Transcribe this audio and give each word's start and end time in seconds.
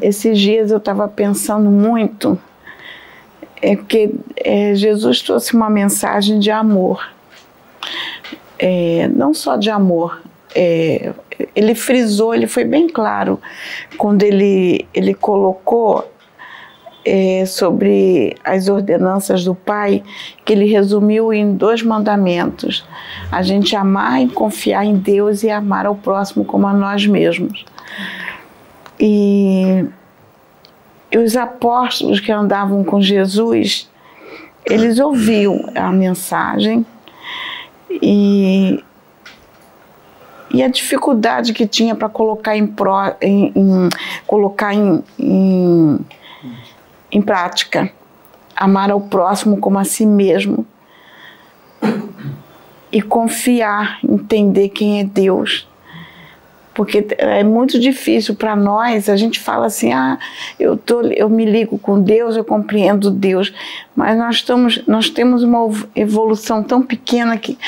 esses 0.00 0.38
dias 0.38 0.70
eu 0.70 0.78
estava 0.78 1.08
pensando 1.08 1.70
muito, 1.70 2.38
é 3.60 3.76
porque 3.76 4.10
é, 4.36 4.74
Jesus 4.74 5.22
trouxe 5.22 5.54
uma 5.54 5.70
mensagem 5.70 6.38
de 6.38 6.50
amor. 6.50 7.08
É, 8.58 9.08
não 9.14 9.34
só 9.34 9.56
de 9.56 9.70
amor, 9.70 10.22
é, 10.54 11.12
ele 11.54 11.74
frisou, 11.74 12.34
ele 12.34 12.46
foi 12.46 12.64
bem 12.64 12.88
claro 12.88 13.40
quando 13.96 14.22
ele, 14.22 14.86
ele 14.94 15.14
colocou 15.14 16.08
é, 17.04 17.44
sobre 17.46 18.36
as 18.44 18.68
ordenanças 18.68 19.44
do 19.44 19.54
Pai, 19.54 20.02
que 20.44 20.52
ele 20.52 20.66
resumiu 20.66 21.32
em 21.32 21.54
dois 21.54 21.82
mandamentos: 21.82 22.84
a 23.30 23.42
gente 23.42 23.74
amar 23.74 24.22
e 24.22 24.28
confiar 24.28 24.84
em 24.84 24.96
Deus 24.96 25.42
e 25.42 25.50
amar 25.50 25.86
ao 25.86 25.94
próximo 25.94 26.44
como 26.44 26.66
a 26.66 26.72
nós 26.72 27.06
mesmos. 27.06 27.64
E, 28.98 29.84
e 31.10 31.18
os 31.18 31.36
apóstolos 31.36 32.20
que 32.20 32.30
andavam 32.30 32.84
com 32.84 33.00
Jesus, 33.00 33.90
eles 34.64 34.98
ouviam 34.98 35.70
a 35.74 35.90
mensagem 35.90 36.86
e, 37.90 38.82
e 40.50 40.62
a 40.62 40.68
dificuldade 40.68 41.52
que 41.52 41.66
tinha 41.66 41.94
para 41.94 42.08
colocar 42.08 42.56
em, 42.56 42.66
pró, 42.66 43.14
em, 43.20 43.52
em 43.54 43.88
colocar 44.26 44.72
em, 44.72 45.02
em, 45.18 45.98
em 47.10 47.22
prática, 47.22 47.90
amar 48.54 48.90
ao 48.90 49.00
próximo 49.00 49.58
como 49.58 49.78
a 49.78 49.84
si 49.84 50.06
mesmo 50.06 50.66
e 52.92 53.00
confiar, 53.00 53.98
entender 54.04 54.68
quem 54.68 55.00
é 55.00 55.04
Deus 55.04 55.66
porque 56.74 57.06
é 57.18 57.44
muito 57.44 57.78
difícil 57.78 58.34
para 58.34 58.56
nós. 58.56 59.08
A 59.08 59.16
gente 59.16 59.38
fala 59.38 59.66
assim, 59.66 59.92
ah, 59.92 60.18
eu 60.58 60.76
tô, 60.76 61.02
eu 61.02 61.28
me 61.28 61.44
ligo 61.44 61.78
com 61.78 62.00
Deus, 62.00 62.36
eu 62.36 62.44
compreendo 62.44 63.10
Deus, 63.10 63.52
mas 63.94 64.16
nós 64.16 64.36
estamos, 64.36 64.82
nós 64.86 65.10
temos 65.10 65.42
uma 65.42 65.68
evolução 65.94 66.62
tão 66.62 66.82
pequena 66.82 67.36
que 67.36 67.58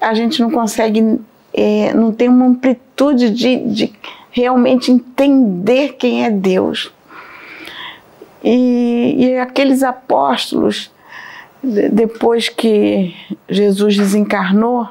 a 0.00 0.14
gente 0.14 0.40
não 0.40 0.50
consegue, 0.50 1.18
é, 1.52 1.92
não 1.94 2.12
tem 2.12 2.28
uma 2.28 2.46
amplitude 2.46 3.30
de, 3.30 3.56
de 3.56 3.92
realmente 4.30 4.90
entender 4.90 5.94
quem 5.98 6.24
é 6.24 6.30
Deus. 6.30 6.92
E, 8.42 9.14
e 9.18 9.38
aqueles 9.38 9.82
apóstolos, 9.82 10.90
depois 11.62 12.48
que 12.48 13.14
Jesus 13.48 13.96
desencarnou, 13.96 14.88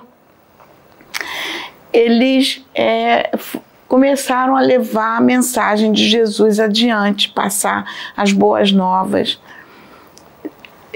eles 1.91 2.65
é, 2.75 3.31
começaram 3.87 4.55
a 4.55 4.61
levar 4.61 5.17
a 5.17 5.21
mensagem 5.21 5.91
de 5.91 6.07
Jesus 6.07 6.59
adiante, 6.59 7.29
passar 7.29 7.85
as 8.15 8.31
boas 8.31 8.71
novas, 8.71 9.39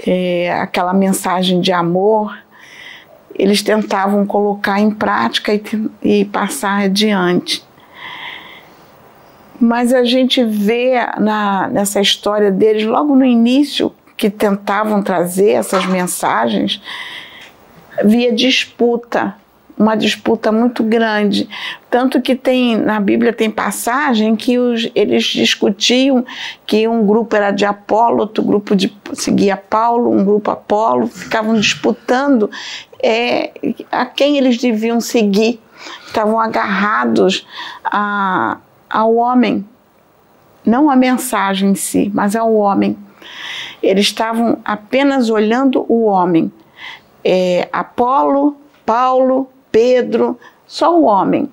é, 0.06 0.52
aquela 0.60 0.92
mensagem 0.92 1.60
de 1.60 1.72
amor. 1.72 2.36
Eles 3.34 3.62
tentavam 3.62 4.26
colocar 4.26 4.78
em 4.78 4.90
prática 4.90 5.54
e, 5.54 5.62
e 6.02 6.24
passar 6.26 6.82
adiante. 6.82 7.64
Mas 9.58 9.94
a 9.94 10.04
gente 10.04 10.44
vê 10.44 10.94
na, 11.18 11.68
nessa 11.68 12.00
história 12.00 12.50
deles, 12.50 12.84
logo 12.84 13.14
no 13.14 13.24
início, 13.24 13.92
que 14.16 14.28
tentavam 14.28 15.02
trazer 15.02 15.52
essas 15.52 15.86
mensagens, 15.86 16.82
via 18.04 18.32
disputa 18.32 19.34
uma 19.76 19.94
disputa 19.96 20.52
muito 20.52 20.82
grande. 20.82 21.48
Tanto 21.90 22.20
que 22.20 22.34
tem 22.34 22.76
na 22.76 23.00
Bíblia 23.00 23.32
tem 23.32 23.50
passagem 23.50 24.36
que 24.36 24.58
os, 24.58 24.90
eles 24.94 25.24
discutiam 25.24 26.24
que 26.66 26.86
um 26.86 27.06
grupo 27.06 27.34
era 27.34 27.50
de 27.50 27.64
Apolo, 27.64 28.20
outro 28.20 28.42
grupo 28.42 28.76
de, 28.76 28.94
seguia 29.14 29.56
Paulo, 29.56 30.10
um 30.10 30.24
grupo 30.24 30.50
Apolo, 30.50 31.06
ficavam 31.06 31.54
disputando 31.54 32.50
é, 33.02 33.50
a 33.90 34.06
quem 34.06 34.38
eles 34.38 34.58
deviam 34.58 35.00
seguir. 35.00 35.60
Estavam 36.06 36.38
agarrados 36.38 37.46
a, 37.84 38.58
ao 38.88 39.16
homem, 39.16 39.66
não 40.64 40.88
a 40.88 40.94
mensagem 40.94 41.70
em 41.70 41.74
si, 41.74 42.10
mas 42.14 42.36
ao 42.36 42.54
homem. 42.54 42.96
Eles 43.82 44.06
estavam 44.06 44.58
apenas 44.64 45.28
olhando 45.28 45.84
o 45.88 46.04
homem. 46.04 46.52
É, 47.24 47.68
Apolo, 47.72 48.56
Paulo, 48.86 49.51
Pedro, 49.72 50.38
só 50.66 50.96
o 50.96 51.04
homem. 51.04 51.50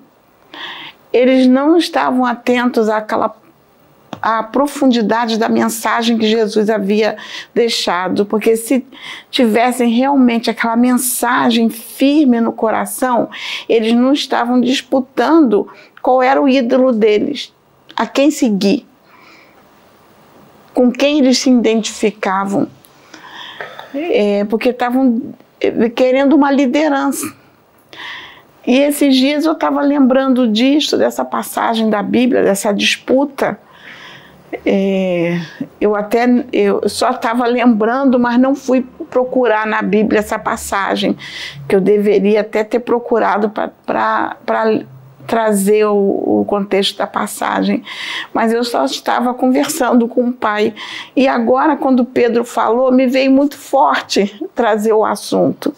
Eles 1.12 1.48
não 1.48 1.76
estavam 1.76 2.24
atentos 2.24 2.88
àquela 2.88 3.34
à 4.22 4.42
profundidade 4.42 5.38
da 5.38 5.48
mensagem 5.48 6.18
que 6.18 6.26
Jesus 6.26 6.68
havia 6.68 7.16
deixado, 7.54 8.26
porque 8.26 8.56
se 8.56 8.84
tivessem 9.30 9.90
realmente 9.90 10.50
aquela 10.50 10.76
mensagem 10.76 11.70
firme 11.70 12.40
no 12.40 12.52
coração, 12.52 13.30
eles 13.68 13.92
não 13.92 14.12
estavam 14.12 14.60
disputando 14.60 15.66
qual 16.02 16.22
era 16.22 16.40
o 16.40 16.48
ídolo 16.48 16.92
deles, 16.92 17.52
a 17.96 18.06
quem 18.06 18.30
seguir, 18.30 18.86
com 20.74 20.90
quem 20.90 21.18
eles 21.18 21.38
se 21.38 21.50
identificavam, 21.50 22.68
é, 23.94 24.44
porque 24.44 24.68
estavam 24.68 25.34
é, 25.60 25.88
querendo 25.88 26.34
uma 26.34 26.50
liderança. 26.50 27.39
E 28.66 28.78
esses 28.78 29.16
dias 29.16 29.46
eu 29.46 29.52
estava 29.52 29.80
lembrando 29.80 30.46
disso, 30.46 30.96
dessa 30.96 31.24
passagem 31.24 31.88
da 31.88 32.02
Bíblia, 32.02 32.42
dessa 32.42 32.72
disputa. 32.72 33.58
É, 34.66 35.40
eu 35.80 35.94
até 35.94 36.26
eu 36.52 36.86
só 36.88 37.10
estava 37.10 37.46
lembrando, 37.46 38.18
mas 38.18 38.38
não 38.38 38.54
fui 38.54 38.84
procurar 39.08 39.66
na 39.66 39.80
Bíblia 39.80 40.18
essa 40.18 40.38
passagem, 40.38 41.16
que 41.68 41.74
eu 41.74 41.80
deveria 41.80 42.42
até 42.42 42.62
ter 42.62 42.80
procurado 42.80 43.50
para 43.50 44.36
trazer 45.26 45.84
o, 45.86 46.40
o, 46.40 46.44
contexto 46.46 46.98
da 46.98 47.06
passagem. 47.06 47.82
Mas 48.34 48.52
eu 48.52 48.64
só 48.64 48.84
estava 48.84 49.32
conversando 49.32 50.06
com 50.08 50.28
o 50.28 50.32
pai. 50.32 50.74
E 51.14 51.26
agora, 51.28 51.76
quando 51.76 52.04
Pedro 52.04 52.44
falou, 52.44 52.92
me 52.92 53.06
veio 53.06 53.30
muito 53.30 53.56
forte 53.56 54.44
trazer 54.54 54.92
o 54.92 55.04
assunto 55.04 55.72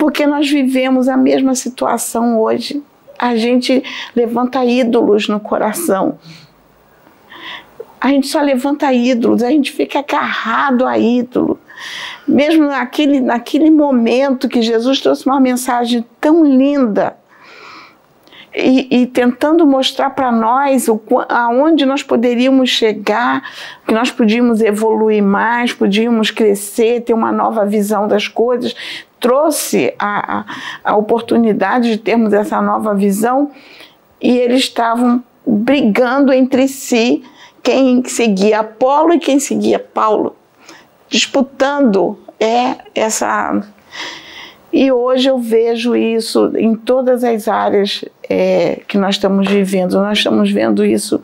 porque 0.00 0.26
nós 0.26 0.48
vivemos 0.48 1.08
a 1.08 1.16
mesma 1.16 1.54
situação 1.54 2.40
hoje. 2.40 2.82
A 3.18 3.36
gente 3.36 3.84
levanta 4.16 4.64
ídolos 4.64 5.28
no 5.28 5.38
coração. 5.38 6.18
A 8.00 8.08
gente 8.08 8.26
só 8.26 8.40
levanta 8.40 8.90
ídolos, 8.94 9.42
a 9.42 9.50
gente 9.50 9.70
fica 9.70 9.98
agarrado 9.98 10.86
a 10.86 10.98
ídolo. 10.98 11.60
Mesmo 12.26 12.66
naquele, 12.66 13.20
naquele 13.20 13.70
momento 13.70 14.48
que 14.48 14.62
Jesus 14.62 15.02
trouxe 15.02 15.26
uma 15.26 15.38
mensagem 15.38 16.02
tão 16.18 16.46
linda, 16.46 17.14
e, 18.54 19.02
e, 19.02 19.06
tentando 19.06 19.64
mostrar 19.64 20.10
para 20.10 20.32
nós 20.32 20.88
o, 20.88 21.00
aonde 21.28 21.86
nós 21.86 22.02
poderíamos 22.02 22.68
chegar, 22.68 23.44
que 23.86 23.94
nós 23.94 24.10
podíamos 24.10 24.60
evoluir 24.60 25.22
mais, 25.22 25.72
podíamos 25.72 26.32
crescer, 26.32 27.02
ter 27.02 27.14
uma 27.14 27.30
nova 27.30 27.64
visão 27.64 28.08
das 28.08 28.26
coisas, 28.26 28.74
trouxe 29.20 29.94
a, 29.98 30.44
a, 30.82 30.96
oportunidade 30.96 31.90
de 31.90 31.98
termos 31.98 32.32
essa 32.32 32.60
nova 32.62 32.94
visão 32.94 33.50
e 34.20 34.36
eles 34.36 34.60
estavam 34.60 35.22
brigando 35.46 36.32
entre 36.32 36.66
si 36.66 37.22
quem 37.62 38.02
seguia 38.04 38.60
Apolo 38.60 39.12
e 39.12 39.18
quem 39.18 39.38
seguia 39.38 39.78
Paulo, 39.78 40.34
disputando 41.08 42.18
é 42.40 42.76
essa. 42.94 43.62
E 44.72 44.90
hoje 44.90 45.28
eu 45.28 45.38
vejo 45.38 45.94
isso 45.94 46.52
em 46.56 46.74
todas 46.74 47.22
as 47.22 47.48
áreas 47.48 48.04
é, 48.28 48.80
que 48.86 48.96
nós 48.96 49.16
estamos 49.16 49.48
vivendo. 49.48 49.94
Nós 49.94 50.18
estamos 50.18 50.50
vendo 50.50 50.84
isso 50.84 51.20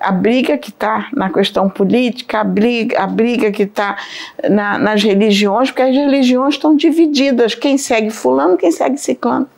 a 0.00 0.12
briga 0.12 0.56
que 0.56 0.70
está 0.70 1.08
na 1.12 1.30
questão 1.30 1.68
política, 1.68 2.40
a 2.40 2.44
briga, 2.44 3.02
a 3.02 3.06
briga 3.06 3.50
que 3.50 3.64
está 3.64 3.96
na, 4.48 4.78
nas 4.78 5.02
religiões, 5.02 5.70
porque 5.70 5.82
as 5.82 5.94
religiões 5.94 6.54
estão 6.54 6.76
divididas. 6.76 7.54
Quem 7.54 7.76
segue 7.76 8.10
fulano, 8.10 8.56
quem 8.56 8.70
segue 8.70 8.96
ciclano. 8.96 9.48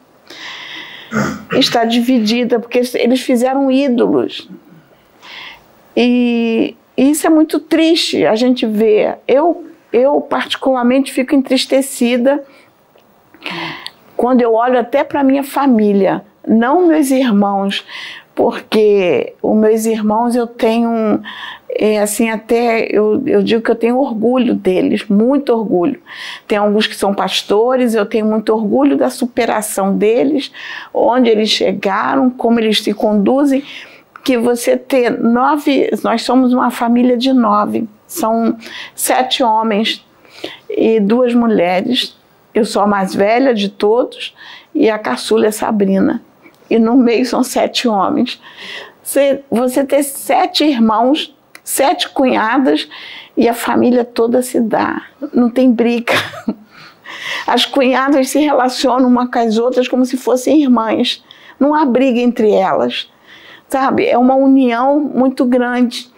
Está 1.52 1.84
dividida, 1.84 2.58
porque 2.58 2.80
eles 2.94 3.20
fizeram 3.20 3.70
ídolos. 3.70 4.48
E, 5.96 6.76
e 6.96 7.10
isso 7.10 7.26
é 7.26 7.30
muito 7.30 7.58
triste 7.58 8.24
a 8.24 8.34
gente 8.34 8.64
ver. 8.64 9.18
Eu, 9.26 9.66
eu 9.92 10.20
particularmente, 10.20 11.12
fico 11.12 11.34
entristecida 11.34 12.42
quando 14.16 14.42
eu 14.42 14.54
olho 14.54 14.78
até 14.78 15.02
para 15.02 15.24
minha 15.24 15.42
família, 15.42 16.22
não 16.46 16.86
meus 16.86 17.10
irmãos, 17.10 17.84
porque 18.34 19.34
os 19.42 19.56
meus 19.56 19.84
irmãos 19.86 20.34
eu 20.34 20.46
tenho 20.46 21.20
é, 21.68 22.00
assim 22.00 22.30
até 22.30 22.86
eu, 22.90 23.22
eu 23.26 23.42
digo 23.42 23.62
que 23.62 23.70
eu 23.70 23.76
tenho 23.76 23.98
orgulho 23.98 24.54
deles, 24.54 25.06
muito 25.08 25.52
orgulho. 25.52 26.00
Tem 26.46 26.58
alguns 26.58 26.86
que 26.86 26.96
são 26.96 27.14
pastores, 27.14 27.94
eu 27.94 28.04
tenho 28.04 28.26
muito 28.26 28.52
orgulho 28.52 28.96
da 28.96 29.10
superação 29.10 29.96
deles, 29.96 30.50
onde 30.92 31.28
eles 31.28 31.48
chegaram, 31.48 32.30
como 32.30 32.58
eles 32.58 32.82
se 32.82 32.92
conduzem, 32.92 33.62
que 34.24 34.36
você 34.36 34.76
ter 34.76 35.10
nove, 35.10 35.90
nós 36.02 36.22
somos 36.22 36.52
uma 36.52 36.70
família 36.70 37.16
de 37.16 37.32
nove, 37.32 37.88
são 38.06 38.56
sete 38.94 39.42
homens 39.42 40.04
e 40.68 41.00
duas 41.00 41.34
mulheres. 41.34 42.16
Eu 42.52 42.64
sou 42.64 42.82
a 42.82 42.86
mais 42.86 43.14
velha 43.14 43.54
de 43.54 43.68
todos 43.68 44.34
e 44.74 44.90
a 44.90 44.98
caçula 44.98 45.46
é 45.46 45.50
Sabrina. 45.50 46.22
E 46.70 46.78
no 46.78 46.96
meio 46.96 47.26
são 47.26 47.42
sete 47.42 47.86
homens. 47.86 48.40
Você, 49.02 49.42
você 49.50 49.84
ter 49.84 50.02
sete 50.04 50.64
irmãos, 50.64 51.36
sete 51.64 52.08
cunhadas 52.08 52.88
e 53.36 53.48
a 53.48 53.54
família 53.54 54.04
toda 54.04 54.40
se 54.40 54.60
dá. 54.60 55.02
Não 55.34 55.50
tem 55.50 55.70
briga. 55.70 56.14
As 57.46 57.66
cunhadas 57.66 58.30
se 58.30 58.38
relacionam 58.38 59.08
uma 59.08 59.28
com 59.28 59.38
as 59.38 59.58
outras 59.58 59.88
como 59.88 60.06
se 60.06 60.16
fossem 60.16 60.62
irmãs. 60.62 61.24
Não 61.58 61.74
há 61.74 61.84
briga 61.84 62.20
entre 62.20 62.52
elas 62.52 63.08
sabe? 63.70 64.04
É 64.06 64.18
uma 64.18 64.34
união 64.34 65.00
muito 65.00 65.44
grande. 65.44 66.09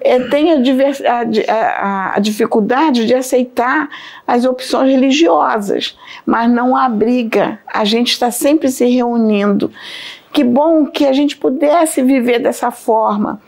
É, 0.00 0.20
tem 0.20 0.52
a, 0.52 0.56
a, 0.56 1.52
a, 1.52 2.16
a, 2.16 2.18
dificuldade 2.20 3.06
de 3.06 3.14
aceitar 3.14 3.88
as 4.26 4.44
opções 4.44 4.90
religiosas, 4.90 5.98
mas 6.24 6.50
não 6.50 6.76
há 6.76 6.88
briga. 6.88 7.58
A 7.66 7.84
gente 7.84 8.12
está 8.12 8.30
sempre 8.30 8.68
se 8.68 8.86
reunindo. 8.86 9.70
Que 10.32 10.44
bom 10.44 10.86
que 10.86 11.06
a 11.06 11.12
gente 11.12 11.36
pudesse 11.36 12.02
viver 12.02 12.38
dessa 12.38 12.70
forma. 12.70 13.40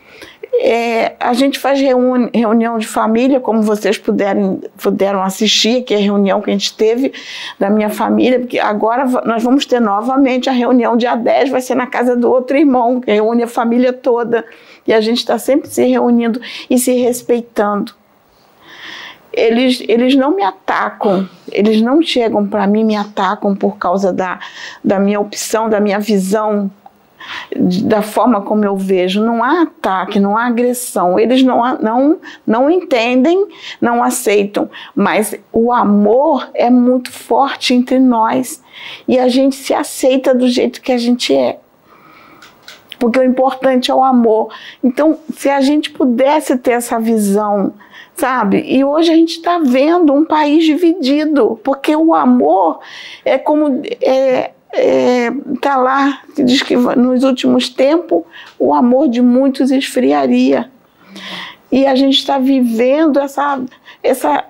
É, 0.60 1.14
a 1.20 1.32
gente 1.34 1.58
faz 1.58 1.80
reuni 1.80 2.30
reunião 2.34 2.78
de 2.78 2.86
família, 2.86 3.38
como 3.38 3.62
vocês 3.62 3.96
puderem, 3.96 4.60
puderam 4.82 5.22
assistir, 5.22 5.82
que 5.82 5.94
é 5.94 5.98
a 5.98 6.00
reunião 6.00 6.40
que 6.40 6.50
a 6.50 6.52
gente 6.52 6.74
teve 6.76 7.12
da 7.58 7.70
minha 7.70 7.90
família, 7.90 8.40
porque 8.40 8.58
agora 8.58 9.04
nós 9.24 9.42
vamos 9.42 9.66
ter 9.66 9.80
novamente 9.80 10.48
a 10.48 10.52
reunião 10.52 10.96
dia 10.96 11.14
10, 11.14 11.50
vai 11.50 11.60
ser 11.60 11.76
na 11.76 11.86
casa 11.86 12.16
do 12.16 12.28
outro 12.28 12.56
irmão, 12.56 13.00
que 13.00 13.12
reúne 13.12 13.44
a 13.44 13.46
família 13.46 13.92
toda. 13.92 14.44
E 14.86 14.92
a 14.92 15.00
gente 15.00 15.18
está 15.18 15.38
sempre 15.38 15.68
se 15.68 15.84
reunindo 15.84 16.40
e 16.68 16.78
se 16.78 16.92
respeitando. 16.94 17.92
Eles, 19.32 19.82
eles 19.86 20.14
não 20.14 20.34
me 20.34 20.42
atacam, 20.42 21.28
eles 21.52 21.80
não 21.80 22.02
chegam 22.02 22.46
para 22.46 22.66
mim 22.66 22.82
me 22.82 22.96
atacam 22.96 23.54
por 23.54 23.76
causa 23.76 24.12
da, 24.12 24.40
da 24.82 24.98
minha 24.98 25.20
opção, 25.20 25.68
da 25.68 25.80
minha 25.80 26.00
visão 26.00 26.70
da 27.56 28.02
forma 28.02 28.40
como 28.40 28.64
eu 28.64 28.76
vejo. 28.76 29.22
Não 29.22 29.42
há 29.42 29.62
ataque, 29.62 30.20
não 30.20 30.36
há 30.36 30.46
agressão. 30.46 31.18
Eles 31.18 31.42
não, 31.42 31.78
não, 31.78 32.18
não 32.46 32.70
entendem, 32.70 33.46
não 33.80 34.02
aceitam. 34.02 34.70
Mas 34.94 35.34
o 35.52 35.72
amor 35.72 36.48
é 36.54 36.70
muito 36.70 37.12
forte 37.12 37.74
entre 37.74 37.98
nós. 37.98 38.62
E 39.06 39.18
a 39.18 39.28
gente 39.28 39.56
se 39.56 39.74
aceita 39.74 40.34
do 40.34 40.48
jeito 40.48 40.80
que 40.80 40.92
a 40.92 40.98
gente 40.98 41.34
é. 41.34 41.58
Porque 42.98 43.18
o 43.18 43.24
importante 43.24 43.90
é 43.90 43.94
o 43.94 44.02
amor. 44.02 44.52
Então, 44.82 45.18
se 45.34 45.48
a 45.48 45.60
gente 45.60 45.90
pudesse 45.90 46.56
ter 46.56 46.72
essa 46.72 46.98
visão, 46.98 47.72
sabe? 48.16 48.64
E 48.66 48.84
hoje 48.84 49.12
a 49.12 49.14
gente 49.14 49.36
está 49.36 49.58
vendo 49.58 50.12
um 50.12 50.24
país 50.24 50.64
dividido, 50.64 51.58
porque 51.62 51.94
o 51.94 52.14
amor 52.14 52.80
é 53.24 53.38
como. 53.38 53.82
É, 54.00 54.50
está 54.70 54.82
é, 54.82 55.30
tá 55.60 55.76
lá, 55.76 56.22
diz 56.36 56.62
que 56.62 56.76
nos 56.76 57.24
últimos 57.24 57.70
tempos 57.70 58.22
o 58.58 58.74
amor 58.74 59.08
de 59.08 59.22
muitos 59.22 59.70
esfriaria. 59.70 60.70
E 61.70 61.86
a 61.86 61.94
gente 61.94 62.18
está 62.18 62.38
vivendo 62.38 63.18
essa, 63.18 63.60
essa 64.02 64.44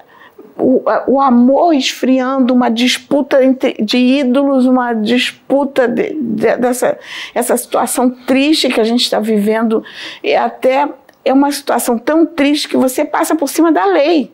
o, 0.58 0.82
o, 1.06 1.20
amor 1.20 1.72
esfriando, 1.72 2.52
uma 2.52 2.68
disputa 2.68 3.38
de 3.80 3.96
ídolos, 3.96 4.66
uma 4.66 4.92
disputa 4.92 5.86
de, 5.86 6.14
de, 6.14 6.56
dessa 6.56 6.98
essa 7.34 7.56
situação 7.56 8.10
triste 8.10 8.68
que 8.68 8.80
a 8.80 8.84
gente 8.84 9.02
está 9.02 9.20
vivendo. 9.20 9.82
E 10.22 10.34
até 10.34 10.88
é 11.24 11.32
uma 11.32 11.52
situação 11.52 11.98
tão 11.98 12.26
triste 12.26 12.68
que 12.68 12.76
você 12.76 13.04
passa 13.04 13.36
por 13.36 13.48
cima 13.48 13.70
da 13.70 13.84
lei 13.86 14.32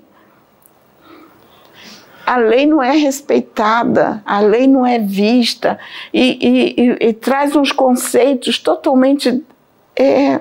a 2.27 2.37
lei 2.37 2.67
não 2.67 2.83
é 2.83 2.97
respeitada, 2.97 4.23
a 4.25 4.41
lei 4.41 4.67
não 4.67 4.87
é 4.87 4.99
vista 4.99 5.79
e, 6.13 6.39
e, 6.41 6.81
e, 6.81 7.09
e 7.09 7.13
traz 7.13 7.55
uns 7.55 7.71
conceitos 7.71 8.59
totalmente 8.59 9.43
é, 9.97 10.41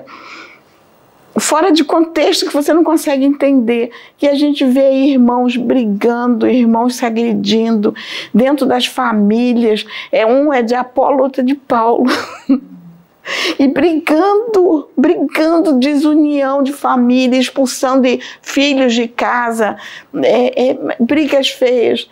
fora 1.38 1.72
de 1.72 1.84
contexto 1.84 2.46
que 2.46 2.52
você 2.52 2.72
não 2.72 2.84
consegue 2.84 3.24
entender. 3.24 3.90
Que 4.16 4.26
a 4.26 4.34
gente 4.34 4.64
vê 4.64 4.92
irmãos 4.92 5.56
brigando, 5.56 6.48
irmãos 6.48 6.96
se 6.96 7.04
agredindo 7.04 7.94
dentro 8.32 8.66
das 8.66 8.86
famílias. 8.86 9.84
É 10.10 10.26
um 10.26 10.52
é 10.52 10.62
de 10.62 10.74
Apolo, 10.74 11.22
outro 11.22 11.42
é 11.42 11.44
de 11.44 11.54
Paulo. 11.54 12.06
e 13.58 13.66
brigando, 13.66 14.88
brigando, 14.96 15.78
desunião 15.78 16.62
de 16.62 16.72
família, 16.72 17.38
expulsão 17.38 18.00
de 18.00 18.20
filhos 18.42 18.94
de 18.94 19.08
casa, 19.08 19.76
é, 20.22 20.70
é, 20.70 20.78
brigas 21.00 21.48
feias. 21.48 22.08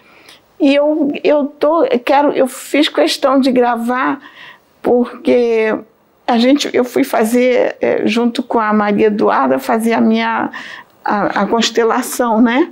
E 0.58 0.74
eu, 0.74 1.10
eu 1.24 1.46
tô, 1.46 1.84
quero, 2.04 2.32
eu 2.32 2.46
fiz 2.46 2.88
questão 2.88 3.40
de 3.40 3.50
gravar 3.50 4.20
porque 4.80 5.76
a 6.32 6.38
gente, 6.38 6.68
eu 6.72 6.84
fui 6.84 7.04
fazer 7.04 7.76
é, 7.80 8.06
junto 8.06 8.42
com 8.42 8.58
a 8.58 8.72
Maria 8.72 9.06
Eduarda 9.06 9.58
fazer 9.58 9.92
a 9.92 10.00
minha 10.00 10.50
a, 11.04 11.42
a 11.42 11.46
constelação, 11.46 12.40
né? 12.40 12.70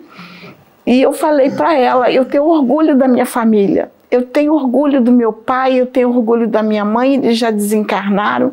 E 0.86 1.00
eu 1.02 1.12
falei 1.12 1.50
para 1.50 1.74
ela, 1.74 2.10
eu 2.10 2.24
tenho 2.24 2.44
orgulho 2.44 2.96
da 2.96 3.06
minha 3.06 3.26
família 3.26 3.90
eu 4.10 4.22
tenho 4.26 4.52
orgulho 4.52 5.00
do 5.00 5.12
meu 5.12 5.32
pai, 5.32 5.80
eu 5.80 5.86
tenho 5.86 6.08
orgulho 6.08 6.48
da 6.48 6.62
minha 6.62 6.84
mãe, 6.84 7.14
eles 7.14 7.38
já 7.38 7.50
desencarnaram, 7.50 8.52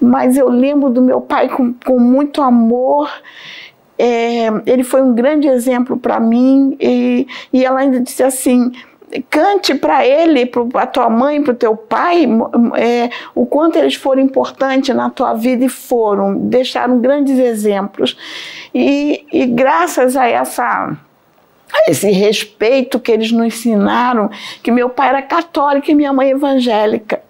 mas 0.00 0.36
eu 0.36 0.48
lembro 0.48 0.88
do 0.88 1.02
meu 1.02 1.20
pai 1.20 1.48
com, 1.48 1.74
com 1.74 1.98
muito 1.98 2.40
amor. 2.40 3.10
É, 3.98 4.48
ele 4.66 4.82
foi 4.82 5.02
um 5.02 5.14
grande 5.14 5.48
exemplo 5.48 5.96
para 5.96 6.20
mim 6.20 6.76
e, 6.80 7.26
e 7.52 7.64
ela 7.64 7.80
ainda 7.80 8.00
disse 8.00 8.22
assim 8.22 8.72
cante 9.30 9.74
para 9.74 10.06
ele, 10.06 10.46
para 10.46 10.82
a 10.82 10.86
tua 10.86 11.08
mãe, 11.08 11.42
para 11.42 11.52
o 11.52 11.56
teu 11.56 11.76
pai, 11.76 12.26
é, 12.76 13.10
o 13.34 13.46
quanto 13.46 13.76
eles 13.76 13.94
foram 13.94 14.22
importantes 14.22 14.94
na 14.94 15.10
tua 15.10 15.34
vida 15.34 15.64
e 15.64 15.68
foram, 15.68 16.36
deixaram 16.36 17.00
grandes 17.00 17.38
exemplos. 17.38 18.16
E, 18.74 19.24
e 19.32 19.46
graças 19.46 20.16
a 20.16 20.26
essa 20.26 20.96
esse 21.88 22.10
respeito 22.10 22.98
que 22.98 23.10
eles 23.10 23.32
nos 23.32 23.46
ensinaram, 23.46 24.30
que 24.62 24.70
meu 24.70 24.88
pai 24.88 25.08
era 25.08 25.22
católico 25.22 25.90
e 25.90 25.94
minha 25.94 26.12
mãe 26.12 26.30
evangélica. 26.30 27.20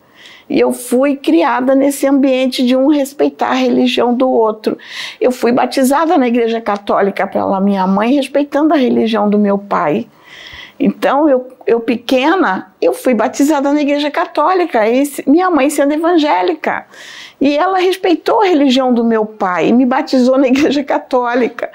E 0.49 0.61
eu 0.61 0.73
fui 0.73 1.17
criada 1.17 1.75
nesse 1.75 2.07
ambiente 2.07 2.65
de 2.65 2.77
um 2.77 2.87
respeitar 2.89 3.51
a 3.51 3.55
religião 3.55 4.15
do 4.15 4.29
outro. 4.31 4.79
Eu 5.21 5.33
fui 5.33 5.51
batizada 5.51 6.17
na 6.17 6.29
igreja 6.29 6.61
católica 6.61 7.27
pela 7.27 7.61
minha 7.61 7.87
mãe, 7.87 8.15
respeitando 8.15 8.73
a 8.73 8.77
religião 8.77 9.29
do 9.29 9.39
meu 9.39 9.59
pai. 9.59 10.07
Então, 10.79 11.29
eu, 11.29 11.49
eu 11.67 11.81
pequena, 11.81 12.75
eu 12.81 12.93
fui 12.93 13.15
batizada 13.15 13.73
na 13.73 13.81
igreja 13.81 14.11
católica, 14.11 14.87
e 14.87 15.05
minha 15.27 15.51
mãe 15.51 15.71
sendo 15.71 15.95
evangélica. 15.95 16.87
E 17.41 17.57
ela 17.57 17.79
respeitou 17.79 18.43
a 18.43 18.47
religião 18.47 18.93
do 18.93 19.03
meu 19.03 19.25
pai 19.25 19.69
e 19.69 19.73
me 19.73 19.87
batizou 19.87 20.37
na 20.37 20.49
igreja 20.49 20.85
católica. 20.85 21.71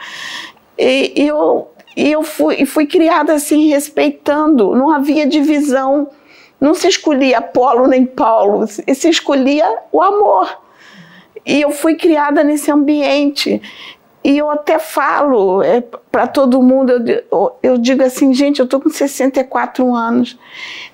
E, 0.77 1.13
e 1.15 1.27
eu 1.27 1.67
e 1.95 2.09
eu 2.09 2.23
fui, 2.23 2.65
fui 2.65 2.85
criada 2.85 3.33
assim, 3.33 3.67
respeitando, 3.67 4.73
não 4.75 4.89
havia 4.89 5.27
divisão, 5.27 6.07
não 6.59 6.73
se 6.73 6.87
escolhia 6.87 7.39
Apolo 7.39 7.87
nem 7.87 8.05
Paulo, 8.05 8.65
se 8.67 9.09
escolhia 9.09 9.65
o 9.91 10.01
amor. 10.01 10.57
E 11.45 11.59
eu 11.59 11.71
fui 11.71 11.95
criada 11.95 12.43
nesse 12.43 12.71
ambiente. 12.71 13.61
E 14.23 14.37
eu 14.37 14.51
até 14.51 14.77
falo 14.77 15.63
é, 15.63 15.81
para 16.11 16.27
todo 16.27 16.61
mundo, 16.61 16.91
eu, 17.31 17.55
eu, 17.63 17.77
digo 17.77 18.03
assim, 18.03 18.33
gente, 18.33 18.59
eu 18.59 18.65
estou 18.65 18.79
com 18.79 18.89
64 18.89 19.95
anos. 19.95 20.37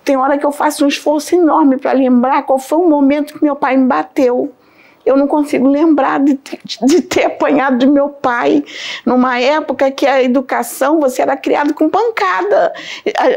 Tem 0.03 0.15
hora 0.15 0.37
que 0.37 0.45
eu 0.45 0.51
faço 0.51 0.85
um 0.85 0.87
esforço 0.87 1.35
enorme 1.35 1.77
para 1.77 1.91
lembrar 1.91 2.43
qual 2.43 2.57
foi 2.57 2.77
o 2.77 2.89
momento 2.89 3.33
que 3.33 3.43
meu 3.43 3.55
pai 3.55 3.75
me 3.75 3.85
bateu 3.85 4.53
eu 5.07 5.15
não 5.15 5.25
consigo 5.25 5.67
lembrar 5.67 6.19
de, 6.19 6.37
de 6.83 7.01
ter 7.01 7.25
apanhado 7.25 7.77
de 7.77 7.87
meu 7.87 8.09
pai 8.09 8.63
numa 9.05 9.39
época 9.39 9.89
que 9.89 10.05
a 10.05 10.21
educação 10.21 10.99
você 10.99 11.21
era 11.21 11.37
criado 11.37 11.73
com 11.73 11.89
pancada. 11.89 12.73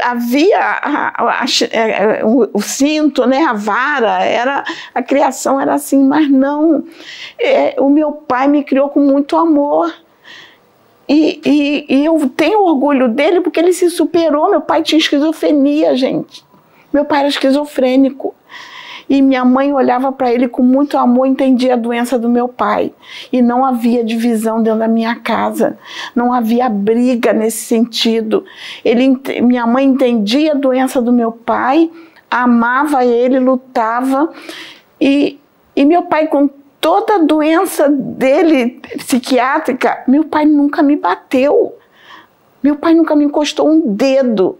Havia 0.03 0.59
a, 0.59 1.23
a, 1.23 1.43
a, 1.43 1.45
é, 1.71 2.25
o, 2.25 2.49
o, 2.53 2.61
cinto, 2.61 3.25
né, 3.25 3.43
a 3.43 3.53
vara, 3.53 4.23
era 4.23 4.63
a 4.93 5.01
criação 5.01 5.59
era 5.59 5.73
assim, 5.73 6.03
mas 6.03 6.29
não. 6.29 6.83
É, 7.39 7.75
o 7.79 7.89
meu 7.89 8.11
pai 8.11 8.47
me 8.47 8.63
criou 8.63 8.89
com 8.89 8.99
muito 8.99 9.37
amor. 9.37 9.93
E, 11.07 11.41
e, 11.45 11.85
e 11.89 12.05
eu 12.05 12.29
tenho 12.35 12.63
orgulho 12.63 13.07
dele 13.09 13.41
porque 13.41 13.59
ele 13.59 13.73
se 13.73 13.89
superou. 13.89 14.49
Meu 14.49 14.61
pai 14.61 14.83
tinha 14.83 14.99
esquizofrenia, 14.99 15.95
gente. 15.95 16.45
Meu 16.91 17.05
pai 17.05 17.19
era 17.19 17.29
esquizofrênico. 17.29 18.35
E 19.09 19.21
minha 19.21 19.43
mãe 19.43 19.73
olhava 19.73 20.11
para 20.11 20.31
ele 20.31 20.47
com 20.47 20.61
muito 20.61 20.97
amor, 20.97 21.25
entendia 21.25 21.73
a 21.73 21.77
doença 21.77 22.17
do 22.17 22.29
meu 22.29 22.47
pai. 22.47 22.93
E 23.31 23.41
não 23.41 23.65
havia 23.65 24.03
divisão 24.03 24.61
dentro 24.61 24.79
da 24.79 24.87
minha 24.87 25.15
casa, 25.15 25.77
não 26.15 26.33
havia 26.33 26.69
briga 26.69 27.33
nesse 27.33 27.65
sentido. 27.65 28.45
Ele, 28.83 29.19
minha 29.41 29.65
mãe 29.67 29.85
entendia 29.85 30.51
a 30.51 30.55
doença 30.55 31.01
do 31.01 31.11
meu 31.11 31.31
pai, 31.31 31.89
amava 32.29 33.05
ele, 33.05 33.39
lutava. 33.39 34.29
E, 34.99 35.39
e 35.75 35.85
meu 35.85 36.03
pai, 36.03 36.27
com 36.27 36.49
toda 36.79 37.15
a 37.15 37.19
doença 37.19 37.89
dele 37.89 38.81
psiquiátrica, 38.97 40.03
meu 40.07 40.23
pai 40.23 40.45
nunca 40.45 40.81
me 40.81 40.95
bateu. 40.95 41.75
Meu 42.63 42.75
pai 42.75 42.93
nunca 42.93 43.15
me 43.15 43.25
encostou 43.25 43.69
um 43.69 43.93
dedo. 43.93 44.57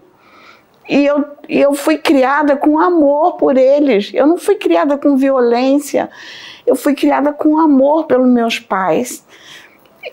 E 0.92 1.06
eu, 1.06 1.24
eu 1.48 1.72
fui 1.72 1.96
criada 1.96 2.54
com 2.54 2.78
amor 2.78 3.38
por 3.38 3.56
eles. 3.56 4.10
Eu 4.12 4.26
não 4.26 4.36
fui 4.36 4.56
criada 4.56 4.98
com 4.98 5.16
violência. 5.16 6.10
Eu 6.66 6.76
fui 6.76 6.94
criada 6.94 7.32
com 7.32 7.58
amor 7.58 8.04
pelos 8.04 8.28
meus 8.28 8.58
pais. 8.58 9.24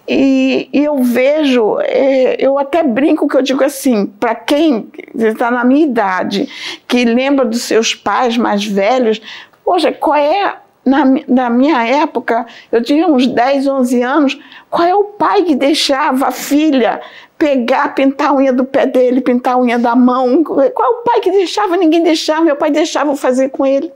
E, 0.08 0.70
e 0.72 0.86
eu 0.86 1.04
vejo, 1.04 1.80
é, 1.82 2.38
eu 2.40 2.58
até 2.58 2.82
brinco 2.82 3.28
que 3.28 3.36
eu 3.36 3.42
digo 3.42 3.62
assim, 3.62 4.06
para 4.06 4.34
quem 4.34 4.90
está 5.14 5.52
na 5.52 5.66
minha 5.66 5.86
idade, 5.86 6.48
que 6.88 7.04
lembra 7.04 7.44
dos 7.44 7.64
seus 7.64 7.94
pais 7.94 8.38
mais 8.38 8.66
velhos, 8.66 9.22
poxa, 9.66 9.92
qual 9.92 10.16
é 10.16 10.60
na, 10.86 11.04
na, 11.28 11.50
minha 11.50 11.86
época, 11.86 12.46
eu 12.72 12.82
tinha 12.82 13.06
uns 13.06 13.28
10, 13.28 13.68
11 13.68 14.02
anos, 14.02 14.40
qual 14.70 14.88
é 14.88 14.96
o 14.96 15.04
pai 15.04 15.44
que 15.44 15.56
deixava 15.56 16.28
a 16.28 16.32
filha 16.32 17.02
pegar, 17.40 17.96
pintar 17.96 18.30
a 18.30 18.34
unha 18.34 18.52
do 18.52 18.66
pé 18.66 18.86
dele, 18.86 19.22
pintar 19.22 19.54
a 19.54 19.58
unha 19.58 19.80
da 19.80 19.96
mão. 19.96 20.44
Qual 20.44 20.92
o 20.92 21.04
pai 21.04 21.22
que 21.22 21.32
deixava? 21.32 21.78
Ninguém 21.78 22.04
deixava, 22.04 22.42
meu 22.42 22.58
pai 22.58 22.70
deixava 22.70 23.12
eu 23.12 23.16
fazer 23.16 23.50
com 23.50 23.66
ele. 23.66 23.92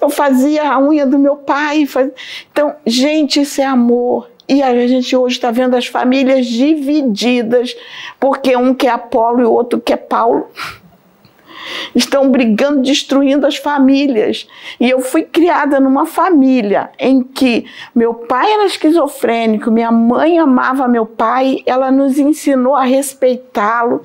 Eu 0.00 0.10
fazia 0.10 0.70
a 0.70 0.78
unha 0.78 1.06
do 1.06 1.18
meu 1.18 1.36
pai. 1.36 1.86
Faz... 1.86 2.10
Então, 2.52 2.76
gente, 2.86 3.40
isso 3.40 3.62
é 3.62 3.64
amor. 3.64 4.28
E 4.46 4.62
a 4.62 4.86
gente 4.86 5.16
hoje 5.16 5.36
está 5.36 5.50
vendo 5.50 5.74
as 5.74 5.86
famílias 5.86 6.46
divididas, 6.46 7.74
porque 8.20 8.56
um 8.56 8.74
quer 8.74 8.90
Apolo 8.90 9.40
e 9.40 9.44
o 9.44 9.52
outro 9.52 9.80
quer 9.80 9.96
Paulo 9.96 10.46
estão 11.94 12.30
brigando, 12.30 12.82
destruindo 12.82 13.46
as 13.46 13.56
famílias. 13.56 14.48
E 14.78 14.88
eu 14.88 15.00
fui 15.00 15.22
criada 15.22 15.80
numa 15.80 16.06
família 16.06 16.90
em 16.98 17.22
que 17.22 17.66
meu 17.94 18.14
pai 18.14 18.50
era 18.52 18.66
esquizofrênico, 18.66 19.70
minha 19.70 19.92
mãe 19.92 20.38
amava 20.38 20.88
meu 20.88 21.06
pai, 21.06 21.58
ela 21.66 21.90
nos 21.90 22.18
ensinou 22.18 22.74
a 22.74 22.84
respeitá-lo. 22.84 24.02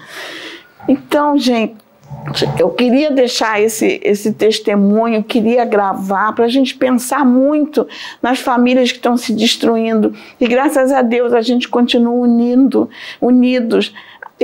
Então, 0.87 1.37
gente, 1.37 1.83
eu 2.57 2.69
queria 2.69 3.11
deixar 3.11 3.61
esse, 3.61 3.99
esse 4.03 4.33
testemunho, 4.33 5.23
queria 5.23 5.65
gravar 5.65 6.33
para 6.33 6.45
a 6.45 6.49
gente 6.49 6.75
pensar 6.75 7.25
muito 7.25 7.87
nas 8.21 8.39
famílias 8.39 8.91
que 8.91 8.97
estão 8.97 9.17
se 9.17 9.33
destruindo. 9.33 10.13
E 10.39 10.47
graças 10.47 10.91
a 10.91 11.01
Deus 11.01 11.33
a 11.33 11.41
gente 11.41 11.67
continua 11.67 12.13
unindo, 12.13 12.89
unidos 13.19 13.93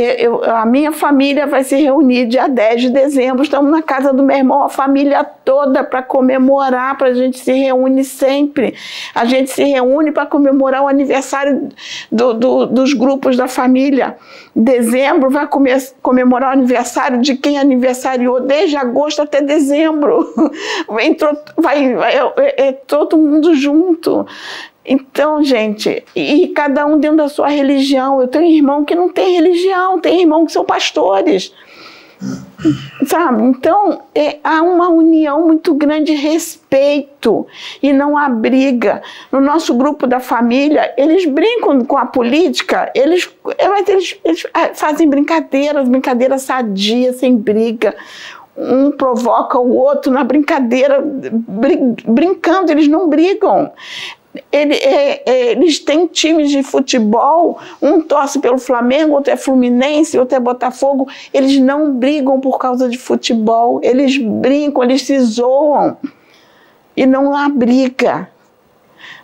eu, 0.02 0.44
a 0.44 0.66
minha 0.66 0.92
família 0.92 1.46
vai 1.46 1.64
se 1.64 1.76
reunir 1.76 2.26
dia 2.28 2.48
10 2.48 2.82
de 2.82 2.90
dezembro. 2.90 3.44
Estamos 3.44 3.72
na 3.72 3.82
casa 3.82 4.14
do 4.14 4.24
meu 4.24 4.38
irmão, 4.38 4.64
a 4.64 4.70
família 4.70 5.24
toda, 5.24 5.84
para 5.84 6.02
comemorar, 6.02 6.98
para 6.98 7.08
a 7.08 7.14
gente 7.14 7.40
se 7.40 7.52
reúne 7.52 8.04
sempre. 8.04 8.76
A 9.14 9.26
gente 9.26 9.52
se 9.52 9.64
reúne 9.64 10.12
para 10.12 10.26
comemorar 10.26 10.84
o 10.84 10.88
aniversário 10.88 11.70
do, 12.12 12.34
do, 12.34 12.66
dos 12.66 12.94
grupos 12.94 13.36
da 13.36 13.48
família. 13.48 14.18
Dezembro 14.56 15.30
vai 15.30 15.48
comemorar 16.02 16.50
o 16.50 16.54
aniversário 16.54 17.22
de 17.22 17.36
quem 17.36 17.58
aniversariou 17.58 18.42
desde 18.42 18.78
agosto 18.78 19.22
até 19.22 19.42
dezembro. 19.42 20.34
Entrou, 21.02 21.38
vai, 21.58 21.94
vai 21.96 22.16
é, 22.38 22.68
é 22.68 22.72
todo 22.72 23.18
mundo 23.18 23.54
junto. 23.56 24.26
Então, 24.90 25.44
gente, 25.44 26.04
e 26.16 26.48
cada 26.48 26.84
um 26.88 27.00
dentro 27.00 27.18
da 27.18 27.30
sua 27.30 27.48
religião. 27.48 28.20
Eu 28.20 28.28
tenho 28.28 28.52
irmão 28.52 28.84
que 28.84 28.96
não 28.96 29.08
tem 29.08 29.36
religião, 29.36 30.00
tem 30.00 30.22
irmão 30.22 30.48
que 30.48 30.52
são 30.52 30.66
pastores. 30.66 31.54
Sabe? 33.06 33.44
Então, 33.44 34.02
é, 34.16 34.40
há 34.44 34.64
uma 34.64 34.90
união 34.90 35.46
muito 35.46 35.76
grande 35.76 36.12
de 36.12 36.18
respeito 36.18 37.46
e 37.84 37.94
não 37.94 38.18
há 38.18 38.28
briga. 38.28 39.04
No 39.32 39.40
nosso 39.40 39.76
grupo 39.76 40.08
da 40.08 40.20
família, 40.20 40.92
eles 40.98 41.24
brincam 41.26 41.86
com 41.86 41.96
a 41.96 42.08
política, 42.08 42.92
eles, 42.96 43.30
eles, 43.88 44.20
eles 44.26 44.48
ah, 44.56 44.72
fazem 44.74 45.08
brincadeiras, 45.08 45.88
brincadeiras 45.88 46.42
sadias, 46.42 47.18
sem 47.18 47.38
briga 47.38 47.96
um 48.60 48.92
provoca 48.92 49.58
o 49.58 49.74
outro 49.74 50.12
na 50.12 50.22
brincadeira, 50.22 51.02
brin 51.02 51.96
brincando, 52.06 52.72
eles 52.72 52.90
não 52.90 53.08
brigam. 53.08 53.72
Ele, 54.52 54.76
é, 54.76 55.24
é, 55.26 55.52
eles 55.52 55.80
têm 55.80 56.06
times 56.06 56.52
de 56.52 56.62
futebol, 56.62 57.58
um 57.82 58.00
torce 58.02 58.40
pelo 58.40 58.60
Flamengo, 58.60 59.14
outro 59.14 59.34
é 59.34 59.38
Fluminense, 59.38 60.20
outro 60.20 60.36
é 60.36 60.40
Botafogo. 60.40 61.08
Eles 61.34 61.60
não 61.60 61.94
brigam 61.94 62.40
por 62.40 62.60
causa 62.60 62.88
de 62.88 62.98
futebol, 62.98 63.80
eles 63.84 64.18
brincam, 64.18 64.84
eles 64.84 65.02
se 65.02 65.20
zoam. 65.20 65.98
E 66.96 67.06
não 67.06 67.36
há 67.36 67.50
briga. 67.50 68.30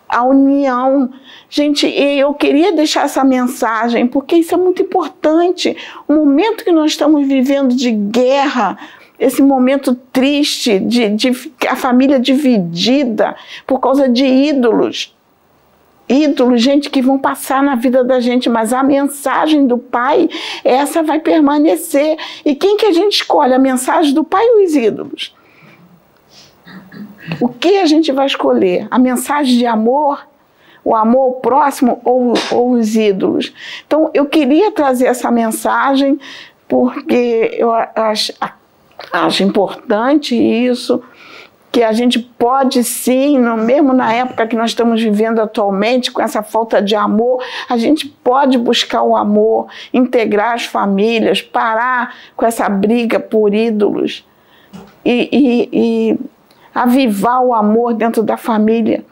A 0.08 0.24
união. 0.24 1.10
Gente, 1.48 1.86
eu 1.86 2.32
queria 2.34 2.72
deixar 2.72 3.04
essa 3.04 3.24
mensagem, 3.24 4.06
porque 4.06 4.36
isso 4.36 4.54
é 4.54 4.56
muito 4.56 4.82
importante. 4.82 5.76
O 6.08 6.14
momento 6.14 6.64
que 6.64 6.72
nós 6.72 6.92
estamos 6.92 7.26
vivendo 7.26 7.74
de 7.74 7.90
guerra, 7.90 8.78
esse 9.18 9.42
momento 9.42 9.94
triste 10.12 10.78
de, 10.78 11.08
de 11.10 11.52
a 11.68 11.76
família 11.76 12.18
dividida 12.20 13.34
por 13.66 13.80
causa 13.80 14.08
de 14.08 14.24
ídolos. 14.24 15.14
Ídolos, 16.08 16.62
gente 16.62 16.88
que 16.88 17.02
vão 17.02 17.18
passar 17.18 17.62
na 17.62 17.74
vida 17.74 18.04
da 18.04 18.20
gente, 18.20 18.48
mas 18.48 18.72
a 18.72 18.82
mensagem 18.82 19.66
do 19.66 19.76
pai, 19.76 20.28
essa 20.64 21.02
vai 21.02 21.18
permanecer. 21.18 22.16
E 22.44 22.54
quem 22.54 22.76
que 22.76 22.86
a 22.86 22.92
gente 22.92 23.14
escolhe? 23.14 23.52
A 23.52 23.58
mensagem 23.58 24.14
do 24.14 24.22
pai 24.22 24.44
ou 24.50 24.64
os 24.64 24.76
ídolos? 24.76 25.34
O 27.40 27.48
que 27.48 27.78
a 27.78 27.86
gente 27.86 28.12
vai 28.12 28.26
escolher? 28.26 28.86
A 28.88 29.00
mensagem 29.00 29.58
de 29.58 29.66
amor, 29.66 30.24
o 30.84 30.94
amor 30.94 31.40
próximo 31.40 32.00
ou, 32.04 32.34
ou 32.52 32.72
os 32.72 32.94
ídolos? 32.94 33.52
Então, 33.84 34.10
eu 34.14 34.26
queria 34.26 34.70
trazer 34.70 35.06
essa 35.06 35.30
mensagem 35.30 36.20
porque 36.68 37.56
eu 37.58 37.72
acho, 37.72 38.32
Acho 39.12 39.42
importante 39.42 40.34
isso, 40.34 41.02
que 41.70 41.82
a 41.82 41.92
gente 41.92 42.18
pode 42.18 42.82
sim, 42.82 43.38
no, 43.38 43.56
mesmo 43.56 43.92
na 43.92 44.12
época 44.12 44.46
que 44.46 44.56
nós 44.56 44.70
estamos 44.70 45.02
vivendo 45.02 45.40
atualmente, 45.40 46.10
com 46.10 46.22
essa 46.22 46.42
falta 46.42 46.80
de 46.80 46.94
amor, 46.94 47.42
a 47.68 47.76
gente 47.76 48.06
pode 48.08 48.56
buscar 48.56 49.02
o 49.02 49.14
amor, 49.14 49.66
integrar 49.92 50.54
as 50.54 50.64
famílias, 50.64 51.42
parar 51.42 52.14
com 52.34 52.46
essa 52.46 52.68
briga 52.68 53.20
por 53.20 53.54
ídolos 53.54 54.24
e, 55.04 55.28
e, 55.30 55.68
e 55.72 56.18
avivar 56.74 57.42
o 57.42 57.52
amor 57.52 57.94
dentro 57.94 58.22
da 58.22 58.36
família. 58.36 59.04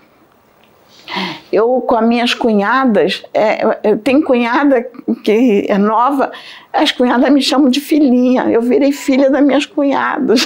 Eu, 1.52 1.80
com 1.82 1.96
as 1.96 2.06
minhas 2.06 2.34
cunhadas, 2.34 3.22
é, 3.32 3.78
eu 3.84 3.98
tenho 3.98 4.22
cunhada 4.22 4.84
que 5.22 5.66
é 5.68 5.78
nova, 5.78 6.32
as 6.72 6.90
cunhadas 6.90 7.30
me 7.30 7.40
chamam 7.40 7.68
de 7.68 7.80
filhinha. 7.80 8.50
Eu 8.50 8.60
virei 8.60 8.90
filha 8.90 9.30
das 9.30 9.44
minhas 9.44 9.66
cunhadas. 9.66 10.44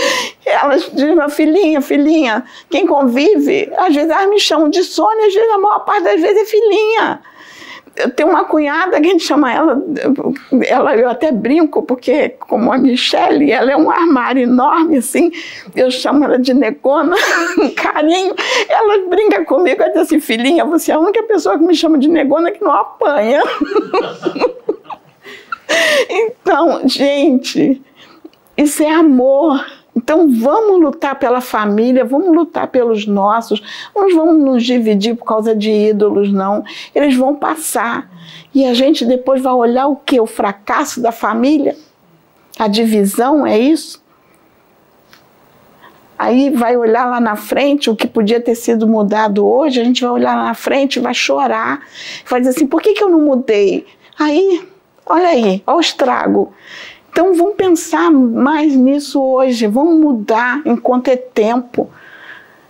Elas 0.44 0.90
dizem, 0.92 1.16
filhinha, 1.30 1.80
filhinha. 1.80 2.44
Quem 2.68 2.86
convive, 2.86 3.70
às 3.76 3.94
vezes 3.94 4.10
elas 4.10 4.30
me 4.30 4.40
chamam 4.40 4.70
de 4.70 4.82
Sônia, 4.82 5.26
às 5.26 5.34
vezes 5.34 5.52
a 5.52 5.58
maior 5.58 5.80
parte 5.80 6.04
das 6.04 6.20
vezes 6.20 6.42
é 6.42 6.44
filhinha 6.46 7.20
eu 7.98 8.10
tenho 8.10 8.28
uma 8.30 8.44
cunhada 8.44 9.00
que 9.00 9.06
a 9.08 9.10
gente 9.10 9.24
chama 9.24 9.52
ela, 9.52 9.82
ela 10.66 10.96
eu 10.96 11.08
até 11.08 11.32
brinco, 11.32 11.82
porque 11.82 12.30
como 12.40 12.72
a 12.72 12.78
Michelle, 12.78 13.50
ela 13.50 13.72
é 13.72 13.76
um 13.76 13.90
armário 13.90 14.42
enorme, 14.42 14.98
assim, 14.98 15.32
eu 15.74 15.90
chamo 15.90 16.24
ela 16.24 16.38
de 16.38 16.54
negona, 16.54 17.16
um 17.58 17.70
carinho. 17.70 18.34
Ela 18.68 19.08
brinca 19.08 19.44
comigo, 19.44 19.82
ela 19.82 19.92
diz 19.92 20.02
assim, 20.02 20.20
filhinha, 20.20 20.64
você 20.64 20.92
é 20.92 20.94
a 20.94 21.00
única 21.00 21.22
pessoa 21.24 21.58
que 21.58 21.64
me 21.64 21.74
chama 21.74 21.98
de 21.98 22.08
negona 22.08 22.50
que 22.52 22.62
não 22.62 22.72
apanha. 22.72 23.42
então, 26.08 26.82
gente, 26.88 27.82
isso 28.56 28.82
é 28.82 28.90
amor. 28.90 29.64
Então 30.08 30.26
vamos 30.26 30.80
lutar 30.80 31.18
pela 31.18 31.42
família, 31.42 32.02
vamos 32.02 32.34
lutar 32.34 32.68
pelos 32.68 33.06
nossos, 33.06 33.62
não 33.94 34.08
vamos 34.16 34.42
nos 34.42 34.64
dividir 34.64 35.14
por 35.14 35.26
causa 35.26 35.54
de 35.54 35.70
ídolos, 35.70 36.32
não. 36.32 36.64
Eles 36.94 37.14
vão 37.14 37.34
passar. 37.34 38.10
E 38.54 38.64
a 38.64 38.72
gente 38.72 39.04
depois 39.04 39.42
vai 39.42 39.52
olhar 39.52 39.86
o 39.86 39.96
que? 39.96 40.18
O 40.18 40.24
fracasso 40.24 41.02
da 41.02 41.12
família? 41.12 41.76
A 42.58 42.68
divisão, 42.68 43.46
é 43.46 43.58
isso? 43.58 44.02
Aí 46.18 46.48
vai 46.48 46.74
olhar 46.74 47.04
lá 47.04 47.20
na 47.20 47.36
frente 47.36 47.90
o 47.90 47.94
que 47.94 48.06
podia 48.06 48.40
ter 48.40 48.54
sido 48.54 48.88
mudado 48.88 49.46
hoje, 49.46 49.78
a 49.78 49.84
gente 49.84 50.00
vai 50.00 50.10
olhar 50.10 50.34
lá 50.34 50.44
na 50.44 50.54
frente, 50.54 50.98
vai 50.98 51.12
chorar, 51.12 51.82
vai 52.26 52.40
dizer 52.40 52.52
assim: 52.52 52.66
por 52.66 52.80
que, 52.80 52.94
que 52.94 53.04
eu 53.04 53.10
não 53.10 53.20
mudei? 53.20 53.86
Aí, 54.18 54.66
olha 55.04 55.28
aí, 55.28 55.62
olha 55.66 55.76
o 55.76 55.80
estrago. 55.80 56.50
Então 57.18 57.34
vamos 57.34 57.56
pensar 57.56 58.12
mais 58.12 58.76
nisso 58.76 59.20
hoje, 59.20 59.66
vamos 59.66 59.98
mudar 59.98 60.62
enquanto 60.64 61.08
é 61.08 61.16
tempo. 61.16 61.90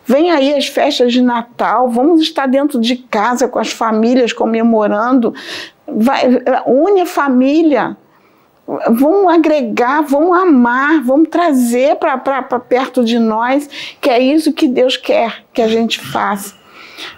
Vem 0.07 0.31
aí 0.31 0.55
as 0.55 0.67
festas 0.67 1.13
de 1.13 1.21
Natal, 1.21 1.91
vamos 1.91 2.23
estar 2.23 2.47
dentro 2.49 2.81
de 2.81 2.97
casa 2.97 3.47
com 3.47 3.59
as 3.59 3.71
famílias 3.71 4.33
comemorando. 4.33 5.35
Vai, 5.87 6.43
une 6.67 7.03
a 7.03 7.07
família. 7.07 7.95
vamos 8.67 9.31
agregar, 9.31 10.01
vamos 10.01 10.35
amar, 10.35 11.03
vamos 11.03 11.29
trazer 11.29 11.97
para 11.97 12.43
perto 12.59 13.05
de 13.05 13.19
nós, 13.19 13.69
que 14.01 14.09
é 14.09 14.19
isso 14.19 14.55
que 14.55 14.67
Deus 14.67 14.97
quer 14.97 15.45
que 15.53 15.61
a 15.61 15.69
gente 15.69 16.01
faça. 16.01 16.57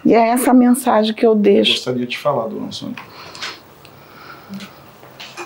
E 0.04 0.14
é 0.14 0.30
essa 0.30 0.52
mensagem 0.52 1.14
que 1.14 1.24
eu 1.24 1.36
deixo. 1.36 1.70
Eu 1.70 1.74
gostaria 1.76 2.06
de 2.08 2.18
falar, 2.18 2.48
dona 2.48 2.72
Sônia. 2.72 2.96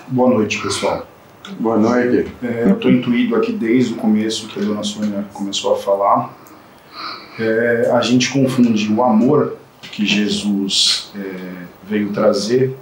Boa 0.07 0.31
noite, 0.31 0.59
pessoal. 0.59 1.05
Boa 1.53 1.77
noite. 1.77 2.31
É, 2.43 2.63
eu 2.63 2.73
estou 2.73 2.89
intuído 2.89 3.35
aqui 3.35 3.51
desde 3.51 3.93
o 3.93 3.97
começo 3.97 4.47
que 4.47 4.59
a 4.59 4.63
dona 4.63 4.81
Sônia 4.81 5.25
começou 5.31 5.75
a 5.75 5.77
falar. 5.77 6.33
É, 7.39 7.91
a 7.93 8.01
gente 8.01 8.33
confunde 8.33 8.91
o 8.91 9.03
amor 9.03 9.55
que 9.79 10.05
Jesus 10.07 11.11
é, 11.15 11.65
veio 11.83 12.11
trazer 12.11 12.75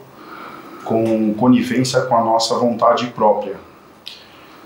com 0.85 1.33
conivência 1.33 2.01
com 2.03 2.15
a 2.15 2.23
nossa 2.23 2.55
vontade 2.55 3.07
própria. 3.07 3.55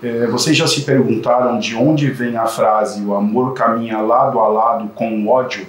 É, 0.04 0.28
vocês 0.28 0.56
já 0.56 0.68
se 0.68 0.82
perguntaram 0.82 1.58
de 1.58 1.76
onde 1.76 2.08
vem 2.12 2.38
a 2.38 2.46
frase 2.46 3.04
o 3.04 3.16
amor 3.16 3.56
caminha 3.56 4.00
lado 4.00 4.40
a 4.40 4.48
lado 4.48 4.90
com 4.90 5.24
o 5.24 5.28
ódio? 5.28 5.66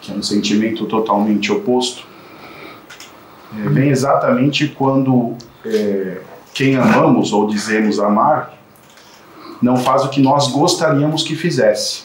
Que 0.00 0.10
é 0.10 0.14
um 0.16 0.22
sentimento 0.22 0.86
totalmente 0.86 1.52
oposto. 1.52 2.04
É, 3.56 3.68
vem 3.68 3.90
exatamente 3.90 4.66
quando 4.66 5.36
é, 5.64 6.20
quem 6.52 6.76
amamos 6.76 7.32
ou 7.32 7.46
dizemos 7.46 7.98
amar 7.98 8.58
não 9.60 9.76
faz 9.76 10.04
o 10.04 10.08
que 10.08 10.20
nós 10.20 10.48
gostaríamos 10.48 11.22
que 11.22 11.36
fizesse. 11.36 12.04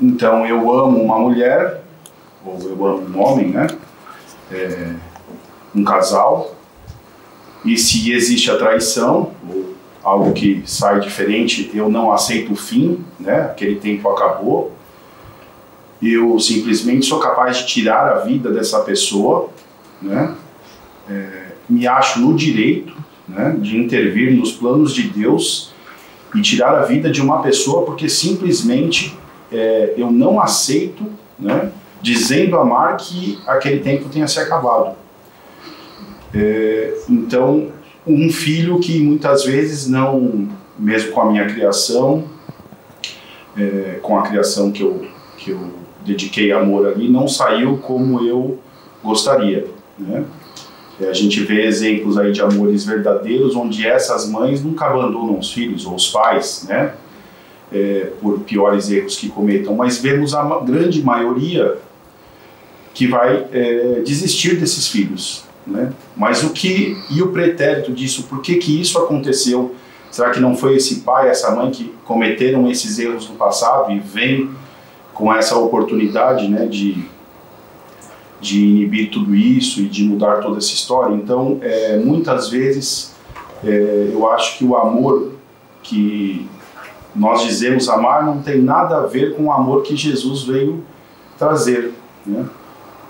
Então 0.00 0.44
eu 0.46 0.72
amo 0.72 1.00
uma 1.00 1.18
mulher, 1.18 1.82
ou 2.44 2.58
eu 2.62 2.86
amo 2.86 3.16
um 3.16 3.22
homem, 3.22 3.48
né? 3.48 3.66
É, 4.50 4.94
um 5.74 5.84
casal, 5.84 6.54
e 7.64 7.76
se 7.76 8.12
existe 8.12 8.50
a 8.50 8.58
traição, 8.58 9.30
ou 9.48 9.74
algo 10.02 10.32
que 10.32 10.62
sai 10.66 10.98
diferente, 10.98 11.70
eu 11.72 11.88
não 11.88 12.10
aceito 12.10 12.52
o 12.52 12.56
fim, 12.56 13.04
né? 13.18 13.42
Aquele 13.42 13.76
tempo 13.76 14.08
acabou. 14.08 14.72
Eu 16.02 16.40
simplesmente 16.40 17.06
sou 17.06 17.20
capaz 17.20 17.58
de 17.58 17.66
tirar 17.66 18.08
a 18.08 18.18
vida 18.20 18.50
dessa 18.50 18.80
pessoa 18.80 19.50
né? 20.00 20.34
É, 21.08 21.39
me 21.70 21.86
acho 21.86 22.20
no 22.20 22.34
direito 22.34 22.92
né, 23.28 23.56
de 23.58 23.78
intervir 23.78 24.36
nos 24.36 24.52
planos 24.52 24.92
de 24.94 25.04
Deus 25.08 25.72
e 26.34 26.40
tirar 26.40 26.74
a 26.74 26.84
vida 26.84 27.10
de 27.10 27.20
uma 27.20 27.42
pessoa 27.42 27.84
porque 27.84 28.08
simplesmente 28.08 29.16
é, 29.52 29.94
eu 29.96 30.10
não 30.10 30.40
aceito, 30.40 31.04
né, 31.38 31.70
dizendo 32.02 32.56
amar 32.56 32.96
que 32.96 33.38
aquele 33.46 33.80
tempo 33.80 34.08
tenha 34.08 34.26
se 34.26 34.38
acabado. 34.38 34.96
É, 36.32 36.94
então, 37.08 37.68
um 38.06 38.30
filho 38.30 38.78
que 38.78 39.00
muitas 39.00 39.44
vezes 39.44 39.88
não, 39.88 40.48
mesmo 40.78 41.12
com 41.12 41.20
a 41.20 41.30
minha 41.30 41.46
criação, 41.46 42.24
é, 43.56 43.98
com 44.00 44.18
a 44.18 44.22
criação 44.22 44.70
que 44.70 44.82
eu, 44.82 45.04
que 45.36 45.50
eu 45.50 45.60
dediquei 46.04 46.52
amor 46.52 46.86
ali, 46.86 47.08
não 47.08 47.28
saiu 47.28 47.78
como 47.78 48.26
eu 48.26 48.58
gostaria. 49.02 49.66
Né? 49.98 50.24
A 51.08 51.12
gente 51.12 51.40
vê 51.40 51.64
exemplos 51.64 52.18
aí 52.18 52.32
de 52.32 52.42
amores 52.42 52.84
verdadeiros 52.84 53.56
onde 53.56 53.86
essas 53.86 54.28
mães 54.28 54.62
nunca 54.62 54.86
abandonam 54.86 55.38
os 55.38 55.52
filhos 55.52 55.86
ou 55.86 55.94
os 55.94 56.08
pais, 56.08 56.66
né? 56.68 56.94
É, 57.72 58.10
por 58.20 58.40
piores 58.40 58.90
erros 58.90 59.16
que 59.16 59.28
cometam, 59.28 59.76
mas 59.76 59.98
vemos 59.98 60.34
a 60.34 60.42
grande 60.58 61.02
maioria 61.02 61.78
que 62.92 63.06
vai 63.06 63.46
é, 63.52 64.02
desistir 64.04 64.56
desses 64.56 64.88
filhos, 64.88 65.44
né? 65.66 65.92
Mas 66.16 66.42
o 66.42 66.50
que 66.50 66.96
e 67.10 67.22
o 67.22 67.28
pretérito 67.28 67.92
disso? 67.92 68.24
Por 68.24 68.42
que 68.42 68.56
que 68.56 68.80
isso 68.80 68.98
aconteceu? 68.98 69.74
Será 70.10 70.30
que 70.30 70.40
não 70.40 70.56
foi 70.56 70.76
esse 70.76 70.96
pai, 71.00 71.30
essa 71.30 71.54
mãe 71.54 71.70
que 71.70 71.94
cometeram 72.04 72.68
esses 72.68 72.98
erros 72.98 73.28
no 73.28 73.36
passado 73.36 73.92
e 73.92 74.00
vem 74.00 74.50
com 75.14 75.32
essa 75.32 75.56
oportunidade, 75.56 76.48
né, 76.48 76.66
de 76.66 77.04
de 78.40 78.64
inibir 78.64 79.10
tudo 79.10 79.34
isso 79.34 79.80
e 79.80 79.86
de 79.86 80.04
mudar 80.04 80.36
toda 80.36 80.58
essa 80.58 80.72
história. 80.72 81.14
Então, 81.14 81.58
é, 81.60 81.98
muitas 81.98 82.48
vezes, 82.48 83.14
é, 83.64 84.10
eu 84.12 84.28
acho 84.30 84.58
que 84.58 84.64
o 84.64 84.76
amor 84.76 85.32
que 85.82 86.48
nós 87.14 87.42
dizemos 87.42 87.88
amar 87.88 88.24
não 88.24 88.40
tem 88.40 88.60
nada 88.60 88.98
a 88.98 89.06
ver 89.06 89.36
com 89.36 89.44
o 89.44 89.52
amor 89.52 89.82
que 89.82 89.96
Jesus 89.96 90.44
veio 90.44 90.84
trazer. 91.38 91.92
Né? 92.24 92.46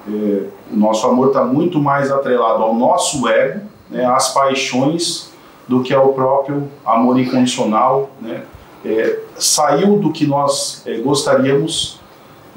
É, 0.09 0.47
o 0.73 0.77
nosso 0.77 1.07
amor 1.07 1.29
está 1.29 1.45
muito 1.45 1.79
mais 1.79 2.11
atrelado 2.11 2.63
ao 2.63 2.75
nosso 2.75 3.29
ego, 3.29 3.61
né, 3.91 4.05
às 4.07 4.33
paixões, 4.33 5.31
do 5.69 5.83
que 5.83 5.93
ao 5.95 6.13
próprio 6.13 6.69
amor 6.85 7.19
incondicional. 7.21 8.11
Né? 8.21 8.43
É, 8.85 9.21
saiu 9.37 9.99
do 9.99 10.11
que 10.11 10.27
nós 10.27 10.83
é, 10.87 10.97
gostaríamos 10.99 12.00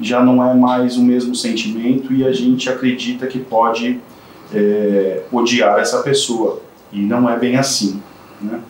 já 0.00 0.22
não 0.22 0.44
é 0.44 0.54
mais 0.54 0.96
o 0.96 1.02
mesmo 1.02 1.34
sentimento 1.34 2.12
e 2.12 2.26
a 2.26 2.32
gente 2.32 2.68
acredita 2.68 3.26
que 3.26 3.38
pode 3.38 4.00
é, 4.52 5.22
odiar 5.30 5.78
essa 5.78 6.02
pessoa. 6.02 6.60
E 6.92 7.00
não 7.00 7.28
é 7.28 7.38
bem 7.38 7.56
assim. 7.56 8.00
Né? 8.40 8.60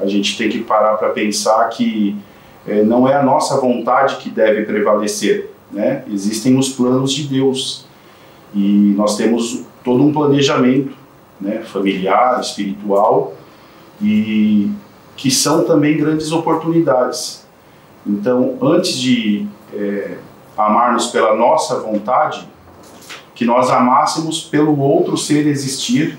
A 0.00 0.06
gente 0.06 0.36
tem 0.36 0.48
que 0.48 0.60
parar 0.60 0.96
para 0.96 1.10
pensar 1.10 1.68
que 1.68 2.16
é, 2.66 2.82
não 2.82 3.08
é 3.08 3.14
a 3.14 3.22
nossa 3.22 3.60
vontade 3.60 4.16
que 4.16 4.30
deve 4.30 4.64
prevalecer. 4.64 5.50
Né? 5.70 6.04
Existem 6.10 6.58
os 6.58 6.70
planos 6.70 7.12
de 7.12 7.24
Deus 7.24 7.86
e 8.54 8.94
nós 8.96 9.16
temos 9.16 9.64
todo 9.82 10.02
um 10.02 10.12
planejamento 10.12 10.94
né, 11.40 11.62
familiar, 11.64 12.40
espiritual 12.40 13.34
e 14.00 14.70
que 15.16 15.30
são 15.30 15.64
também 15.64 15.96
grandes 15.96 16.32
oportunidades. 16.32 17.46
Então, 18.06 18.56
antes 18.60 18.98
de 18.98 19.46
é, 19.72 20.16
amarmos 20.56 21.08
pela 21.08 21.34
nossa 21.34 21.80
vontade, 21.80 22.48
que 23.34 23.44
nós 23.44 23.70
amássemos 23.70 24.40
pelo 24.40 24.78
outro 24.78 25.16
ser 25.16 25.46
existir, 25.46 26.18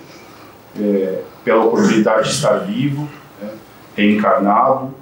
é, 0.80 1.22
pela 1.44 1.64
oportunidade 1.64 2.30
de 2.30 2.36
estar 2.36 2.58
vivo, 2.60 3.08
né, 3.42 3.50
reencarnado, 3.96 4.94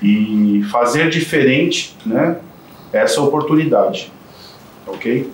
e 0.00 0.64
fazer 0.70 1.08
diferente 1.10 1.96
né, 2.04 2.36
essa 2.92 3.20
oportunidade. 3.20 4.12
Ok? 4.86 5.32